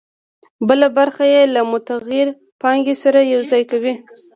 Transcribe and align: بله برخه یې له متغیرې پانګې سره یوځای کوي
بله 0.67 0.87
برخه 0.97 1.23
یې 1.33 1.41
له 1.55 1.61
متغیرې 1.71 2.37
پانګې 2.61 2.95
سره 3.03 3.19
یوځای 3.33 3.63
کوي 3.71 3.93